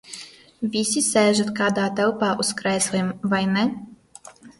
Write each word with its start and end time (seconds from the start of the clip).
Visi 0.75 1.01
sēžat 1.07 1.51
kādā 1.59 1.83
telpā 1.99 2.29
uz 2.45 2.49
krēsliem, 2.63 3.13
vai 3.35 3.43
ne? 3.53 3.67